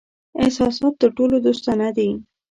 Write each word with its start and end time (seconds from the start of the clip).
احساسات 0.43 0.93
تر 1.01 1.09
ټولو 1.17 1.35
دوستانه 1.45 1.87
دي. 1.97 2.09